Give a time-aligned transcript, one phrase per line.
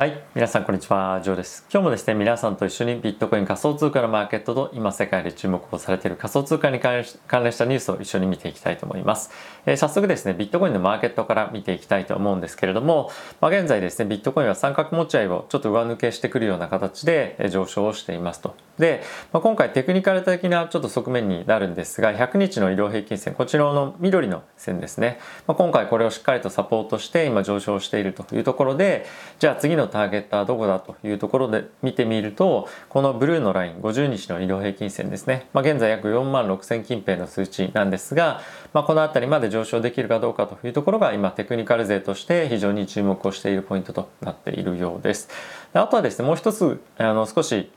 [0.00, 0.22] はい。
[0.34, 1.20] 皆さん、こんにちは。
[1.22, 1.66] ジョーです。
[1.70, 9.30] 今日もですね、皆さんと一緒にビットコイン仮想通貨のマーケットと今世界で注目をされている仮想通貨に関連したニュースを一緒に見ていきたいと思います。
[9.66, 13.10] えー、早速ですね、ビットコインのマーケットから見ていきたいと思うんですけれども、
[13.42, 18.56] まあ、現在ですね、ビットコインは三角持ち合いをちょっと上抜けしてくるような形で上昇をしていますと。
[18.78, 19.02] で、
[19.34, 25.18] まあ、今回テクニカル的なちょっと側面になるんですが、100日の移動平均線、こちらの緑の線ですね。
[25.46, 29.04] まあ、今回これをしっかりとサポートして今上昇しているというところで、
[29.38, 38.40] じゃあ次のターゲットはどこだというところで見てみるとこのブルーのライン50日の移動平均線ですね、まあ、現在約4万6000近辺の数値なんですが、
[38.72, 45.28] まあ、この辺りまで上昇できるかどうかというところが今テクニカル勢として非常に注目をしているポイントとなっているようです。
[45.72, 47.70] あとはですねもう一つあの少し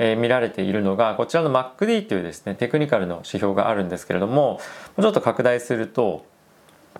[0.00, 4.58] え見られているのがこちらの MacD というですねテクニカルの指標があるんですけれども
[4.98, 6.24] ちょっと拡大すると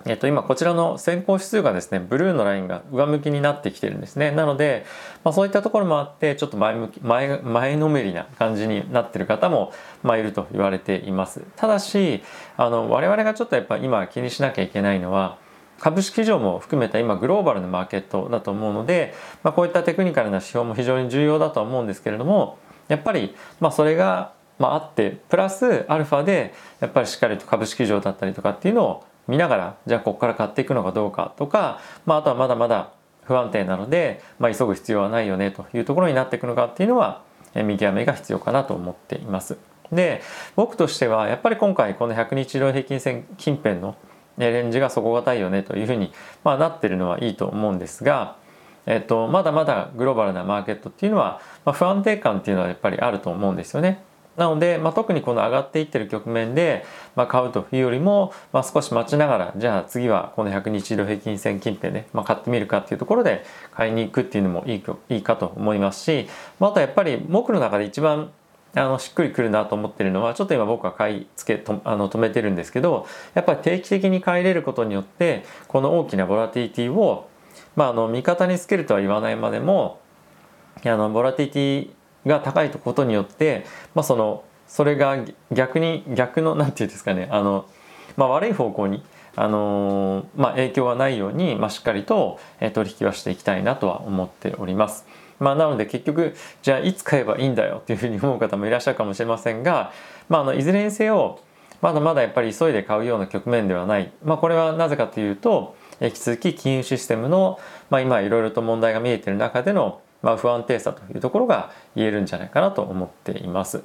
[0.06, 4.30] えっと、今こちらの先行指数がですねブルーのラインが上向きになってきてるんですね。
[4.30, 4.86] なので、
[5.24, 11.42] まあ、そういったところもあってちょっと前向き前前のめりな感じになってる方も、まあ、いると言われています。
[11.56, 12.22] ただし
[12.56, 15.36] あの我々がちょっとやっぱ今気にしなきゃいけないのは
[15.78, 32.92] 株式市場も含めた今グローバルなマーケットだと思うので、まあ、こういったテクニカルな指標も非常に重要だとは思うんですけれどもやっぱりまあそれがまあ、あってプラスアルファでやっぱりしっかりと株式市場だったりとかっていうのを見ながらじゃあここから買っていくのかどうかとか、まあ、あとはまだまだ
[33.22, 37.22] 不安定なので、まあ、急ぐ必要はないよねというところになっていくのかっていうのは
[37.54, 39.56] 見極めが必要かなと思っています。
[39.92, 40.22] で
[40.56, 43.96] 僕としてはやっぱり今回この100日移動平均線近辺の
[44.36, 46.12] レンジが底堅いよねというふうに、
[46.44, 48.36] まあ、なってるのはいいと思うんですが、
[48.86, 54.02] えっと、まだまだグローバルなマーケットっていうのは、まあ、不安定感っていうのはやっぱりあると思うんですよね。
[54.40, 66.26] なので、まあ、特にこの上がっていってる局面で、まあ、買うというよりも、まあ、少し待ちながらじゃあ次はこの100日移動平均線近辺で、まあ、買ってみるかっていうところで買いに行くっていうのもいいいいかと思いますし、
[66.58, 68.30] まあ、あとやっぱり僕の中で一番
[68.74, 77.28] あのしっくりくるなと思ってるのはちょっと今僕は買い付けとあの止めてるんですけどやっぱり定期的に買い入れることによってこの大きなボラティティを
[77.76, 80.00] まああの味方につけるとは言わないまでも
[80.82, 81.90] あのボラティティ
[82.26, 83.64] が高いことによって、
[83.94, 85.18] まあ、そのそれが
[85.50, 87.66] 逆に逆の 何て言うんですかねあの、
[88.16, 89.02] まあ、悪い方向に
[89.36, 92.40] あのまあ、影響がないように、まあ、しっかりと
[92.74, 95.06] 取引はしていきたいなとは思っております。
[95.38, 99.92] まあ、なので結局じゃあいつ買えばいいんだよっていうふうに思う方もいらっしゃるかもしれませんが、
[100.28, 101.40] まあ、あのいずれにせよ
[101.80, 113.82] まだまだやっぱり急いで買うような局面ではない、まあ、これはなぜかというと引き続き金融システムの、まあ、今いろいろと問題が見えている中でのまあ、不安定さというところが言えるんじゃないかなと思っています。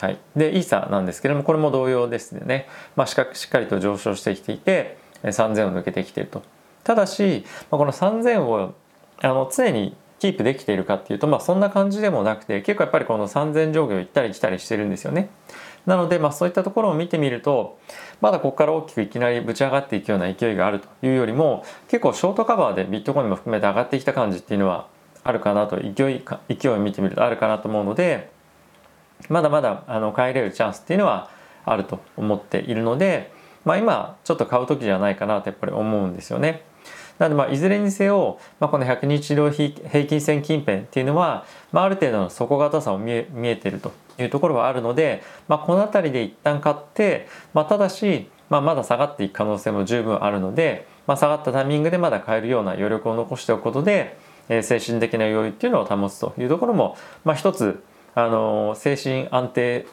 [0.00, 6.42] はい、でイーサなんですけれどもこれも同様ですね、まあ、しっかりと上昇してきていて3000を抜けてきていると。
[6.84, 8.74] ただし、まあ、この3000を
[9.20, 15.30] あの常にキープできているかっていうと、まあ、そんな感じでもなくて結構やっぱりこの3000上下を行ったり来たりしてるんですよね。
[15.86, 17.78] なので、まあ、そういったところを見てみると
[18.20, 24.86] まだここから大きくいきなりぶち上がっていくような勢いがあるというよりも結構ショートカバーでビットコインも含めて上がってきた感じっていうのは
[25.28, 28.30] あるかなと勢い勢いを見てみるとあるかなと思うので
[29.28, 31.28] まだまだあの買い入れるチャンスっていうのは
[31.66, 33.30] あると思っているので、
[33.66, 36.62] まあ、今ちょっと買う時じゃないかなとやっぱり思うんですよね。
[37.18, 39.70] なのでまあいずれにせよ、まあ、この100日移動平
[40.06, 54.16] 均線近辺っていうのは、まあ、ある程度の底堅さを見え見えてるというところはあるので、まあ、この辺りで一旦買って、まあ、ただし、まあ、まだ下がっていく可能性も十分あるので、まあ、下がったタイミングでまだ買えるような余力を残しておくことで、
[54.48, 57.82] え、精神的な余裕っていうのを保つというところも、まあ、一つ
[58.14, 59.86] あの精神安定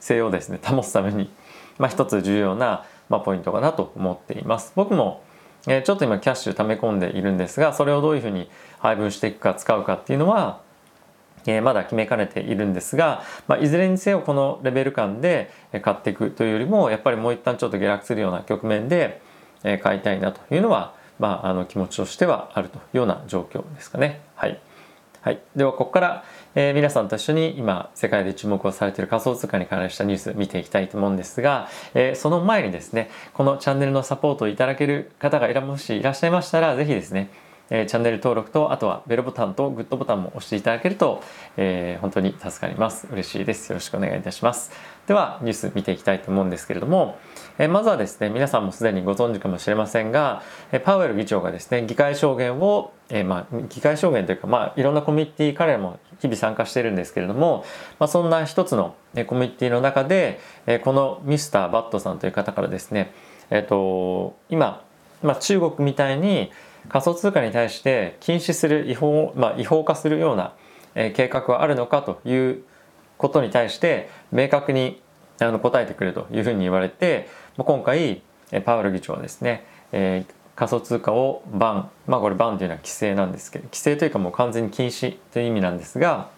[0.00, 1.30] 性をですね保つために、
[1.78, 4.72] まあ、一つ重要な、まあ、ポイントかなと思っています。
[4.76, 5.22] 僕も
[5.66, 10.60] えちょっと今キャッシュ溜め込んでいるんですがそれをどういうふうに配分していくか使うかっていうのは、
[11.46, 15.50] えまだ決めかねているんですが、まあ、いずれにせよこのレベル感で
[15.82, 19.22] 買っていくというよりもやっぱりもう一旦ちょっと下落するような局面で
[19.82, 24.20] 買いたいなというのは、まあ、あの気持ちとしてはあるというような状況ですかね。
[24.34, 24.58] はい、
[25.20, 26.24] はい、ではここから
[26.56, 37.30] えー、皆さんと一緒に今世界で注目をされている仮想通貨に関連したニュース見ていきたいと思うんですが、えー、その前にですねこのチャンネルのサポートをいただける方がいらもしいらっしゃいましたら是非ですね
[37.70, 41.22] えチャンネル登録とあとはベルボタンとグッドボタンも押していただけると、
[41.56, 43.06] えー、本当に助かります。
[43.10, 43.70] 嬉しいです。
[43.70, 44.70] よろしくお願いいたします。
[45.06, 47.18] ではニュース見ていきたいと思うんですけれども、
[47.58, 57.64] えー、まずはですね皆さんもすでにご存知かもしれませんが、えパウエル議長がですね議会証言を、えー、まあ、議会証言というか、まあ、いろんなコミュニティ彼らも日々参加しているんですけれども、
[57.98, 63.12] まあ、そんな一つの、ね、コミュニティの中で、えこのミスターバットさんという方からですね
[63.50, 64.84] えっ、と今、
[65.22, 66.50] まあ、中国みたいに
[66.88, 70.54] 仮想通貨に対して禁止する違法,、まあ、違法化するような、
[70.94, 72.62] え計画はあるのかという
[73.18, 75.00] ことに対して明確に
[75.40, 78.22] あの答えてくれというふうに言われて今回
[78.64, 86.30] パウエル議長はですね、えー、仮想通貨をバンまあこれバンというのは規制なんですけど規制というかもう完全に禁止という意味なんですが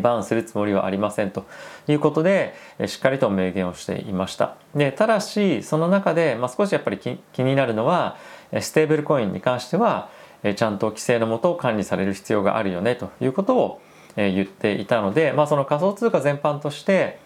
[0.00, 1.44] バンするつもりはありませんと
[1.88, 2.54] いうことで
[2.86, 4.56] しっかりと明言をしていました。
[4.74, 8.16] でただしその中で、まあ、少しやっぱり気になるのは
[8.60, 10.10] ステーブルコインに関しては
[10.56, 13.80] ちゃんと規制のもと管理される必要があるよねということを
[14.16, 17.18] 言っていたので、まあ、その仮想通貨全般として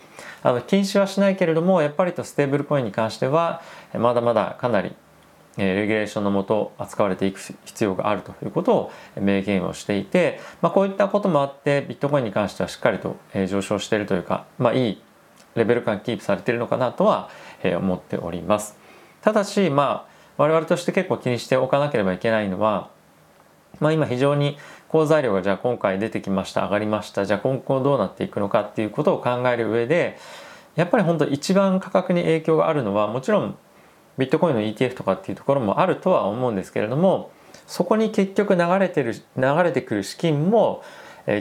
[0.42, 3.62] あの禁止はしないけれどもやっぱりとステーブルコインに関しては
[3.94, 4.94] まだまだかなり
[5.56, 13.16] レギュレーションのもと扱われていく必要があるということを明言をしていて、まあ、こういったこともあってビットコインに関してはしっかりと
[13.48, 15.02] 上昇しているというか、まあ、いい
[15.56, 17.28] レベル感キープされているのかなとは
[17.64, 18.78] 思っております。
[19.20, 22.90] ただし、まあ、我々として結構気にしておかなければいけないのは、
[23.80, 24.56] まあ、今非常に
[24.88, 30.16] 好材料がじゃあ今回出てきました上がりましたじゃあ今後どうなっていくのかっていうことを考える上で
[30.76, 33.58] やっぱり本当一番価格に影響があるのはもちろん
[34.16, 37.30] ビットコインの ETF とかっていうところもあるとは思うんですけれども
[37.66, 40.82] そこに結局流れてる流れてくる資金も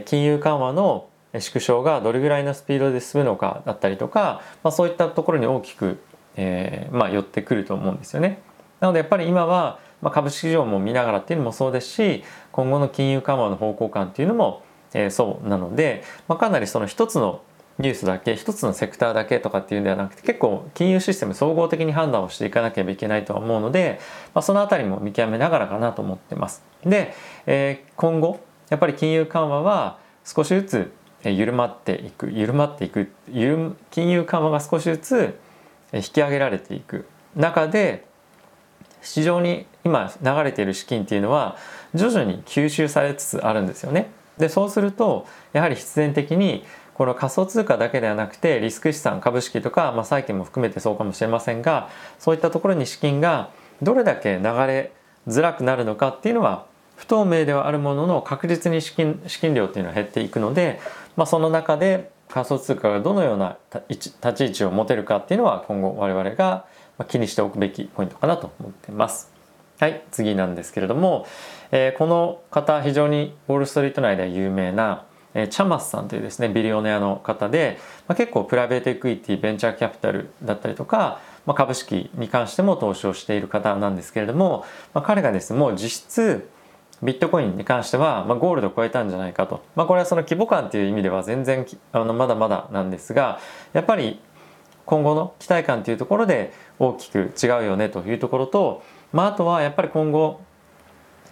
[0.06, 1.08] 金融緩和の
[1.40, 6.00] 縮小がどれぐらいのスピードで進むのかだったりとか、まあ、そういったところに大きく、
[6.36, 8.42] えーまあ、寄ってくると思うんですよね。
[8.80, 14.64] なのでやっぱり今は、まあ、株式市場も見ながらっていうのもそうですし今後の金融緩和の方向感っていうのも、
[14.94, 17.42] えー、そうなので、まあ、かなりその一つの
[17.80, 24.00] ニュースだけ一つのセクターだけとかっていうんではなくて結構金融システム総合的に判断をしていかなければいけないとは思うので、
[24.34, 26.64] まあ、その辺りも見極めながらかなと思ってます。
[26.84, 27.14] で、
[27.46, 28.40] えー、今後
[28.70, 30.92] やっぱり金融緩和は少しずつ
[31.24, 33.12] 緩まっていく緩まっていく
[33.92, 35.40] 金融緩和が少しずつ
[35.94, 38.06] 引き上げられていく中で
[39.02, 41.58] 市場に今流れている資金っていうのは
[41.94, 44.10] 徐々に吸収されつつあるんですよね。
[44.38, 46.64] でそうするとやはり必然的に
[46.94, 51.90] この仮想通貨だけではなくてリスク資産株式とか、まあ、債券も含めてそうかもしれませんが
[52.20, 53.52] そういったところに資金が
[53.82, 54.92] どれだけ流れ
[55.28, 56.66] づらくなるのかっていうのは
[56.96, 60.80] 不透明ではあるものの確実に資金資金量っていうのは減っていくので、
[61.16, 63.58] まあ、その中で仮想通貨がどのような
[63.90, 66.66] 立ち位置を持てるかっていうのは今後我々が
[67.06, 69.32] 気にしておくべきポイントかなと思ってます。
[69.80, 71.28] はい、次なんですけれども、
[71.72, 77.78] えー、この方非常にウォール・ストリート内では有名なえチャマスさんというですねビリオネアの方で、
[78.08, 84.66] まあ、結構プライベートエクイティベンチャーキャピタルだったりとか、まあ、株式に関しても投資をしている方なんですけれども、
[84.96, 86.50] まあ、彼がですねもう実質
[87.04, 93.40] ビットコインに関しては、まあ、ゴールドを超えたんじゃないかと、まあ、これはその規模感という意味では全然あのまだまだなんですが
[93.74, 94.20] やっぱり
[94.88, 100.42] 今後の期待感というところで大きく違うよねというところと、まあ、あとはやっぱり今後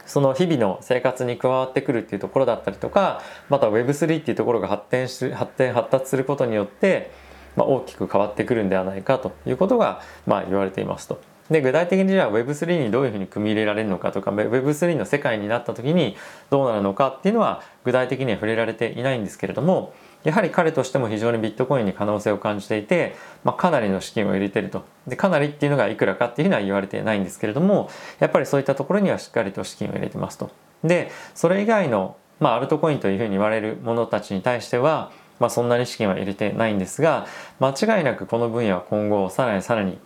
[0.05, 7.11] その日々の生活に加わってくるっていうところだったりとかまた Web3 っていうところが発展し発展発達することによって、
[7.55, 11.19] まあ、大きく変わってくるんではないかということが、まあ、言われていますと。
[11.49, 16.17] で具体的にじゃあ Web3 にどういうふうに組み入れられるのかとか Web3 の世界になった時に
[16.49, 19.93] どうなるのかっていうのは具体的には触れられていないんですけれども
[20.25, 27.89] やはり彼としても非常にビットコインに可能性を感じていて、まあ、かなりの資金を入れてるとでかなりっていうのがいくらかっていうのは言われてないんですけれども
[28.19, 30.49] やっぱりそういったところにはしっかりと資金を入れてますと
[30.83, 37.27] でそれ以外の、まあ、アルトコインというふうに言われるものたちに対しては、まあ、そんなに資金は入れてないんですが
[37.59, 39.99] 間違いなくこの分野は今後さらにさらに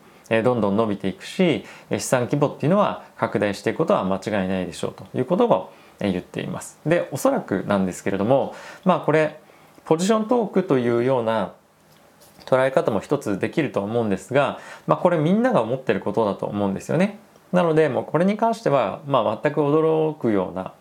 [0.43, 6.79] どんどん伸びていくし資産規模っていうのは拡大していくことは間違いないでしょうということを言っています。
[6.85, 9.39] でおそらくなんですけれどもまあこれ
[9.89, 11.53] ポジショントークというような
[12.45, 17.17] 捉え方も一つできると思うんですが、まあ、これみんなが思ってることだと思うんですよね。
[17.51, 20.73] なのでもうこれに関しては、まあ、全く驚くような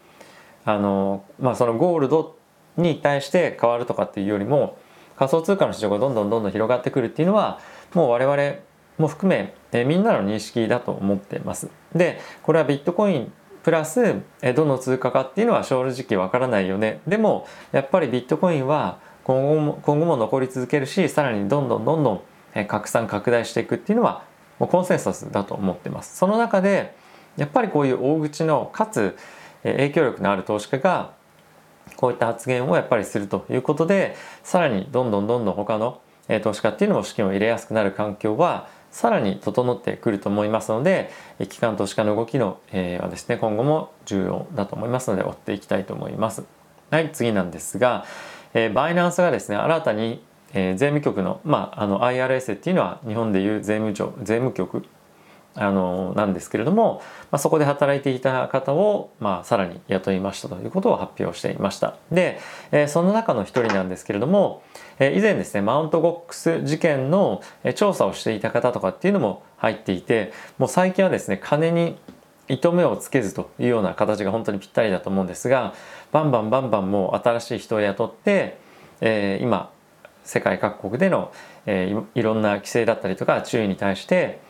[0.66, 2.36] あの、まあ、そのゴールド
[2.76, 4.76] に対して変わるとかっていうよりも
[5.16, 7.60] 仮想通貨の市場がどんどんどんどん広がってくるっていうのは
[7.94, 8.58] もう我々
[8.98, 11.70] も含めえみんなの認識だと思ってます。
[11.94, 14.22] でこれはビットコインプラス
[14.54, 17.00] どの通貨かっていうのは正直わからないよね。
[17.06, 24.24] でもやっぱりビットコインは今後も今後も残り続けるしさらにどんどんどんどん拡散拡大していくっていうのは
[24.58, 26.16] もうコンセンサスだと思ってます。
[26.16, 26.94] その中で
[27.36, 29.16] やっぱりこういう大口のかつ
[29.62, 31.12] 影響力のある投資家が
[31.96, 36.00] こういった発言をやっぱりするということでさらにどんどんどんどん他の
[36.42, 41.10] 投資家っていうのも資金を入れやすくなる環境はさらに整ってくると思いますので
[41.48, 46.44] 機関投資家の動きの、えー、はですね今後も重要だと思いますので追っていきたいと思います。
[46.90, 48.06] はい次なんですが、
[48.54, 50.22] えー、バイナンスがですね新たに、
[50.54, 54.84] えー、税務局の,、まあ、あの IRS っていうのは日本でいう税務庁税務局
[55.58, 61.96] あのなんですけれども、まあ、そこで働いていた方を、まあ、さらに雇いましたということを発表していました。
[62.12, 62.38] で、
[62.70, 64.62] えー、その中の一人なんですけれども、
[64.98, 67.42] えー、以前ですねマウントゴックス事件の
[67.74, 71.98] 調査をしていた方とかっていうのも入っていてもう最近はですね金に
[72.48, 75.74] 糸目をつけずというような形が本当にぴったりだと思うんですが
[76.12, 78.58] バンバンバンバンもう新しい人を雇って、
[79.00, 79.70] えー、今
[80.24, 81.32] 世界各国での、
[81.66, 84.40] えー、いろんな規制だったりとか注意に対して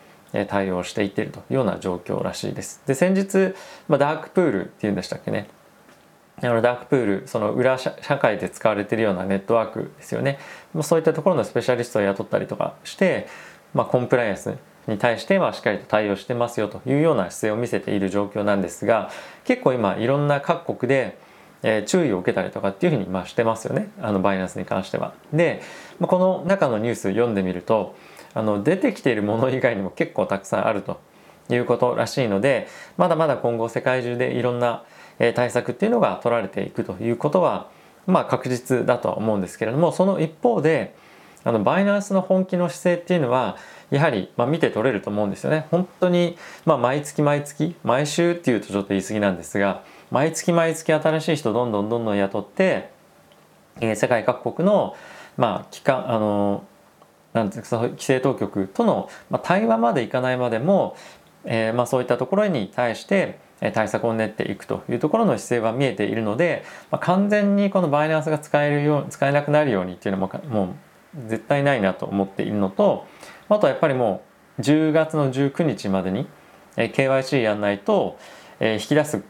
[0.48, 2.82] 対応していっているというような状況らしいです。
[2.86, 3.54] で先日、
[3.88, 5.48] まあ、ダークプールっていうんでしたっけね
[6.40, 10.38] あのダークプールその裏社会で使われているようなネットワークですよね
[10.82, 13.26] そういったところのスペシャリストを雇ったりとかして、
[13.74, 14.54] まあ、コンプライアンス
[14.86, 19.10] に対してはしっかりと対応してますよというような姿勢を見せている状況なんですが
[19.44, 21.18] 結構今いろんな各国で
[21.62, 25.12] え、注意を受けたりとかっていうふうにましてますよねあのバイナンスに関しては。
[25.32, 25.60] で、
[25.98, 27.96] ま、この中のニュース読んでみると
[28.38, 31.00] あの出てきているもの以外にも結構たくさんあると
[31.50, 34.84] いうことらしいのでまだまだ今後世界中でいろんな
[35.34, 37.68] 対策っていうのが取られていくということは
[38.06, 40.94] まあ確実だとは思うんですけれどもその一方で
[41.42, 43.56] あのバイナンスの本気の姿勢っていうのは
[43.90, 45.66] やはりまあ見て取れると思うんですよね。
[45.72, 52.90] 本当にまあ毎月毎月毎週っていうとちょっと言い過ぎなんですが毎月毎月新しい人どんどんどんどん雇って、
[53.80, 54.96] えー、世界各国の
[55.36, 56.62] まあ機関あの
[57.32, 59.08] なんですか規制当局との、
[59.42, 60.96] 対話までいかないまでも、
[61.44, 63.38] えー、まあそういったところに対して
[63.72, 70.74] 対策を練っていくというところの姿勢は見えているので、まあ、完全にこのバイナンスが使えるよう使えなくなるようにっていうのもも
[71.16, 73.06] う絶対ないなと思っているのと
[73.48, 74.22] あとはやっぱりも
[74.58, 76.28] う10月の19日までに
[76.76, 78.18] KYC やんないと
[78.60, 79.22] 引き出す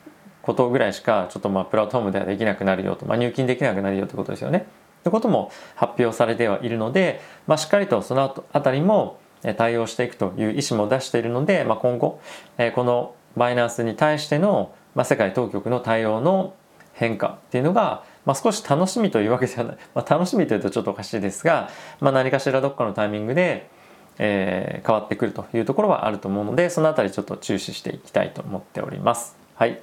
[0.43, 4.67] ことぐらいしかちょっとまあプラットフォームではできなくなるよと、まあ、入金できなくなるよってことですよね。
[5.09, 9.19] ということも発表されてはいるので、まあ、しっかりとそのあたりも
[9.57, 12.21] 対応していくという意思も出しているので、まあ、今後
[12.59, 16.55] えこのバイナンスに対しての、まあ、世界当局の対応の
[16.93, 23.71] 変化っていうのが、まあ、少し楽しみというわけではない、 まあ、楽しみというとちょっとおかしいですが、まあ、何かしらどっかのタイミングで、
[24.19, 29.38] えー、変わってくるというところはあると思うのでそのあたりちょっと注視していきたいと思っております。
[29.55, 29.81] はい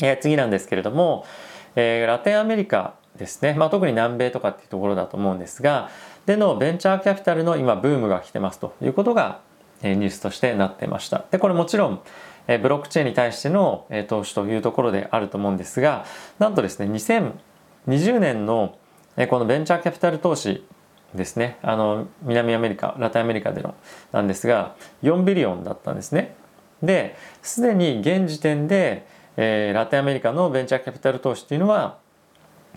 [0.00, 1.26] えー、次なんですけれども、
[1.74, 5.90] えー、ラテンアメリカですね、まあ、特に南米とかっていうところだと思うんですが
[6.26, 9.40] でのベンチャーキャピタルの今ブームが来てますということが、
[9.82, 11.24] ニュースとしてなってました。
[11.30, 12.00] でこれもちろん、
[12.46, 16.04] ブロックチェーンに対しての、投資というところであると思うんですが
[16.38, 18.76] なんとですね2020年の、
[19.30, 20.66] このベンチャーキャピタル投資
[21.14, 23.74] ですねあの南アメリカラテンアメリカでの
[24.12, 26.36] なんですが4ビリオンだったんですね。
[26.82, 29.06] ですでに現時点で
[29.40, 31.98] えー、ラテンアメリカのベンチャーキャピタル投資っていうのは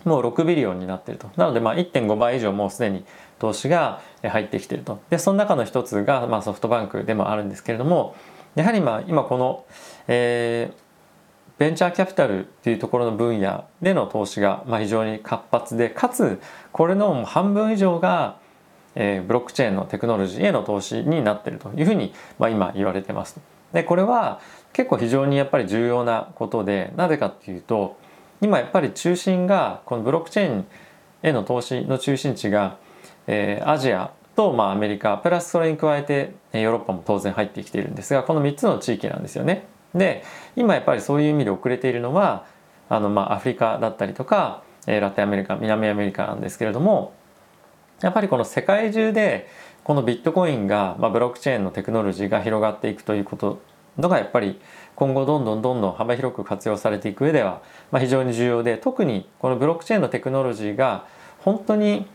[0.06, 3.06] もう6ビリオンになっているとなのでまあ1.5倍以上もうすでに
[3.40, 8.16] 投資が入ってきているとでその中の一つがまあソフトバンクでもあるんですけれども
[8.56, 9.66] やはりまあ今この、
[10.08, 16.40] えー、ベンチャーキャピタルっていうところの分野での投資がまあ非常に活発でかつ
[16.72, 18.40] これの半分以上が
[18.96, 23.40] えー、ブロックチェーンのテクノロジーへの投資になっているというふうに、まあ、今言われてます。
[23.74, 24.42] でこれは
[24.74, 27.98] 結構非常にやっぱり重要なことでなぜかっていうと
[28.42, 30.66] 今やっぱり中心がこのブロックチェーン
[31.24, 32.78] への投資の中心地が、
[33.28, 39.68] えー、アジアと、まあ、アメリカプラスそれに加えてヨーロッパも当然入ってきているんですがこの3つの地域なんですよね。
[39.94, 40.24] で
[40.56, 42.46] 今やっぱりそういう意味で遅れているのは
[42.90, 47.14] あの、まあ、アフリカだったりとか、えー、ラテンアメリカ南アメリカなんですけれども
[48.02, 49.48] やっぱりこの世界中で
[49.84, 53.62] このビットコインが、まあ、ブロックチェーンのテクノロジーが広がっていくということ
[53.98, 54.60] のがやっぱり
[54.96, 61.06] 今後どんどんどんどん幅広く活用されていく上では、まあ、非常に重要で特にこのブロックチェーンのテクノロジーが
[61.40, 62.06] 本当に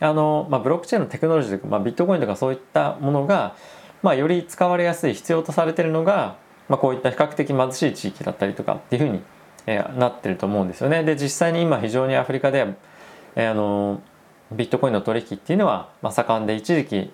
[0.00, 3.56] あの、まあ、ブロックチェーンのテクノロジーとか、まあ、ビットコインとかそういったものが、
[4.02, 6.36] まあ、より使われやすい必要とされてるのが、
[6.68, 9.22] まあ、こういった比較的貧しい地域だったりとかっていうふうに、
[9.66, 11.02] えー、なってると思うんですよね。
[11.04, 12.66] で実際に今非常にアフリカで、
[13.34, 14.00] えー、あの
[14.52, 17.10] ビットコインの取引っていうのは、まあ、盛んで一時期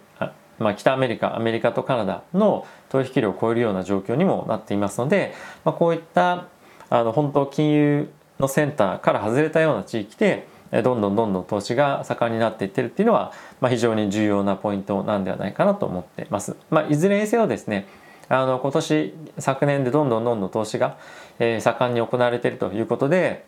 [0.62, 6.47] まあ、北アメリカアメリカとカナダの取引量を超えるような状況にもなっていますので、まあ、こういった
[6.90, 10.47] あの本当金融のセンターから外れたような地域で
[10.83, 16.57] どんどんどんどん投資が盛んになっていってるっていうのは、まあ、非常に重要なポイントなんではないかなと思ってます。
[16.71, 17.87] まあ、いずれにせよですね
[18.28, 20.97] あの今年昨年でどんどんどんどん投資が、
[21.38, 23.45] えー、盛んに行われているということで、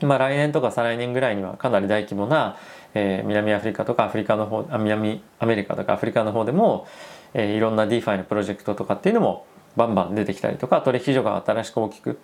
[0.00, 2.56] まあ、来年とか再来年ぐらいにはかなり大規模な、
[2.94, 6.86] えー、南アフリカとかアフリカの方あ南アメリカとかアフリカの方でも、
[7.34, 12.18] えー、いろんな DeFi のプロジェクトとかっていうのもバンバン出てきたりとか取引所が新しく大きく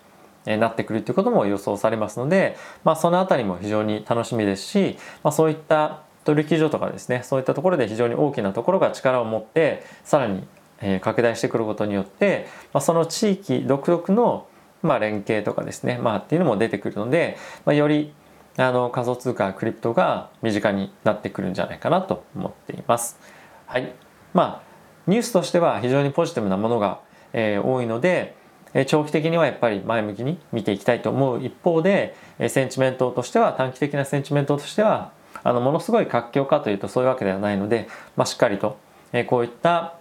[0.45, 10.47] なってくるということも予想されますので、まあ、そのあたりも非常に楽しみですし、まあ、そういった取引所とかですねそういったところで非常に大きなところが力を持ってさらに
[11.01, 14.47] 拡大してくることによって、まあ、その地域独特の
[14.83, 18.13] まあ、連携とかですね、まあ、っていうのも出てくるので、まあ、より
[18.59, 23.19] あの仮想通貨クリプトが身近になってくるんじゃないかなと思っています。
[23.67, 23.93] はい。
[24.33, 24.63] まあ、
[25.07, 27.01] ニュースとしては非常にポジティブなものが、
[27.33, 28.35] えー、多いので、
[28.75, 38.79] え長期的にはやっぱり前向きに見ていきたいと思う一方で、えセンチメントとしては短期的なセンチメントとしてはあのものすごい活況かというとそういうわけではないので、まあ、しっかりと、
[39.13, 39.95] えこういった、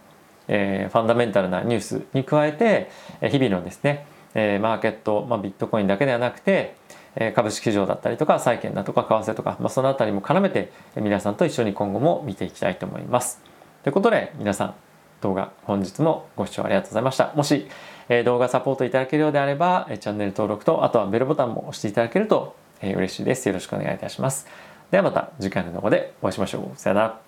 [0.47, 2.89] えファンダメンタルなニュースに加えて、
[3.21, 6.75] え日々のですねえー、マーケット、まあ、ビットコインだけではなくて、
[7.35, 13.41] 株式市場だったりとか債券だとか為替とか、まあ、そのあたりも絡めて皆さんと一緒に今後も見ていきたいと思います。
[13.83, 14.75] ということで皆さん
[15.21, 17.33] 動画本日もご視聴ありがとうございました。
[17.35, 17.67] もし、
[18.09, 23.47] え、動画サポートいただけるようであれば、えチャンネル登録とあとはベルボタンも押していただけると、え、嬉しいです。
[23.47, 24.47] よろしくお願いいたします。
[24.91, 26.77] ではまた次回の動画でお会いしましょう。
[26.77, 27.24] さよなら。